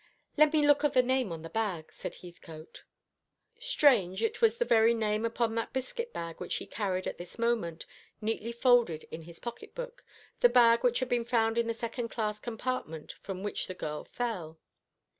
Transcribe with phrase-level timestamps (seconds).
[0.35, 2.85] "Let me look at the name on the bag," said Heathcote.
[3.59, 7.37] Strange, it was the very name upon that biscuit bag which he carried at this
[7.37, 7.85] moment,
[8.19, 10.03] neatly folded in his pocket book,
[10.39, 14.03] the bag which had been found in the second class compartment from which the girl
[14.03, 14.57] fell!